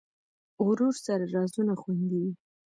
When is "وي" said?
2.21-2.31